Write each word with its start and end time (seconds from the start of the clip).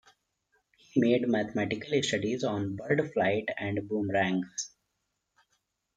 He 0.77 0.99
made 0.99 1.27
mathematical 1.27 2.01
studies 2.01 2.43
on 2.43 2.75
bird 2.75 3.13
flight 3.13 3.45
and 3.55 3.87
boomerangs. 3.87 4.71